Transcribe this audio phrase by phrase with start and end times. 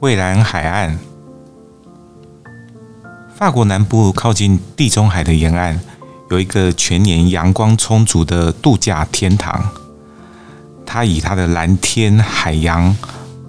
[0.00, 0.96] 蔚蓝海岸，
[3.36, 5.78] 法国南部靠近地中海的沿岸，
[6.30, 9.62] 有一个全年阳光充足的度假天堂。
[10.86, 12.96] 它以它的蓝天、海洋、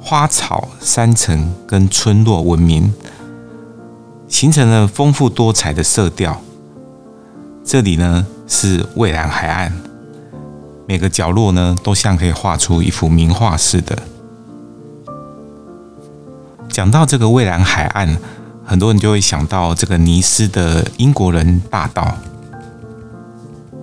[0.00, 2.94] 花草、山城跟村落闻名，
[4.26, 6.40] 形成了丰富多彩的色调。
[7.62, 9.70] 这里呢是蔚蓝海岸，
[10.86, 13.98] 每个角落呢都像可以画出一幅名画似的。
[16.78, 18.16] 讲到这个蔚蓝海岸，
[18.64, 22.16] 很多人就会想到这个尼斯的英国人大道。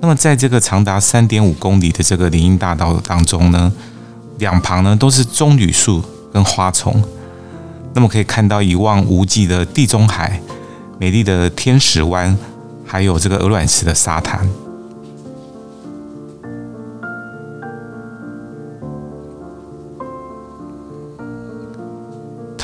[0.00, 3.72] 那么，在这个长达三点五公里的这个林荫大道当中呢，
[4.38, 6.00] 两旁呢都是棕榈树
[6.32, 7.02] 跟花丛。
[7.92, 10.40] 那么可以看到一望无际的地中海、
[11.00, 12.38] 美丽的天使湾，
[12.86, 14.48] 还有这个鹅卵石的沙滩。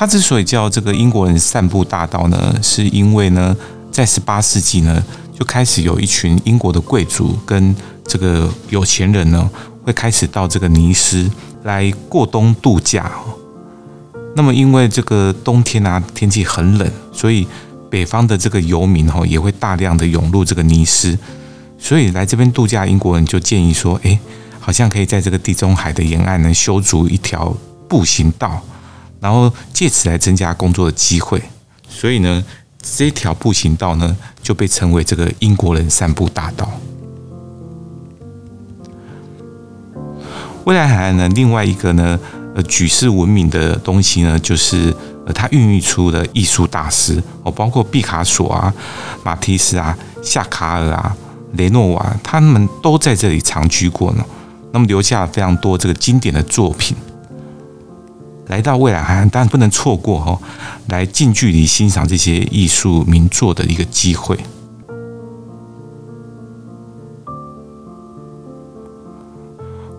[0.02, 3.56] 它之所以叫这个英国人散步大道呢，是因为呢，
[3.92, 5.00] 在十八世纪呢，
[5.32, 7.72] 就开始有一群英国的贵族跟
[8.04, 9.48] 这个有钱人呢，
[9.84, 11.30] 会开始到这个尼斯
[11.62, 13.12] 来过冬度假。
[14.34, 17.46] 那么，因为这个冬天啊，天气很冷，所以
[17.88, 21.16] 北方的这个游民哈，也会大量的涌入这个尼斯。
[21.78, 24.18] 所以来这边度假，英国人就建议说，哎，
[24.58, 27.56] 好像可以在这个地中海的沿岸呢，修筑一条
[27.88, 28.60] 步行道。
[29.22, 31.40] 然后借此来增加工作的机会，
[31.88, 32.44] 所以呢，
[32.82, 36.68] 这条步行道呢就被称为这个英国人散步大道。
[40.64, 42.18] 蔚蓝海岸呢，另外一个呢，
[42.56, 44.92] 呃，举世闻名的东西呢，就是，
[45.32, 48.74] 它孕育出的艺术大师哦，包括毕卡索啊、
[49.22, 51.16] 马蒂斯啊、夏卡尔啊、
[51.52, 54.24] 雷诺瓦，他们都在这里长居过呢。
[54.72, 56.96] 那么留下了非常多这个经典的作品。
[58.48, 60.38] 来到未来海岸，当然不能错过哦，
[60.88, 64.38] 来近距离欣赏这些艺术名作的一个机会。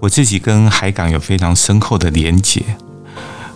[0.01, 2.61] 我自己跟海港有非常深厚的连结，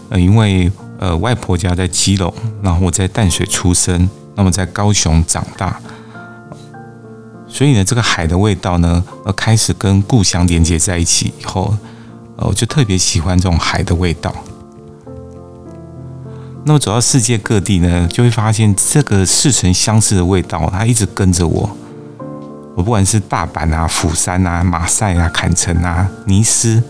[0.10, 5.78] 呃，因为呃外婆家在基隆，然后我在淡水出生，那么在高雄长大，
[7.50, 11.78] 所以呢，这个海的味道呢，呃，开始跟故乡连接在一起以后，
[12.38, 14.34] 呃，我就特别喜欢这种海的味道。
[16.68, 21.78] 那么走到世界各地呢，就会发现这个似曾相识的味道，它一直跟着我。
[22.76, 26.84] 我不管是大阪啊、釜山啊、马赛啊、坎城啊、尼斯，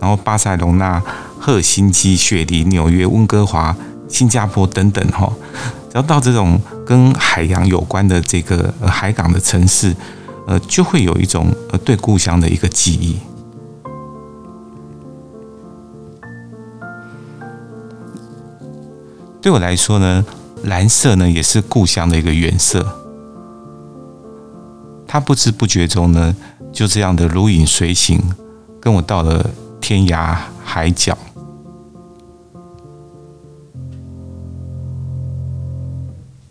[0.00, 1.00] 然后巴塞隆纳、
[1.38, 3.74] 赫尔辛基、雪梨、纽约、温哥华、
[4.08, 5.32] 新加坡等等，哈，
[5.88, 9.94] 只要到这种跟海洋有关的这个呃海港的城市，
[10.48, 13.16] 呃，就会有一种呃对故乡的一个记忆。
[19.42, 20.24] 对我来说呢，
[20.64, 22.86] 蓝色呢也是故乡的一个原色。
[25.06, 26.36] 它不知不觉中呢，
[26.72, 28.20] 就这样的如影随形，
[28.80, 31.16] 跟我到了天涯海角。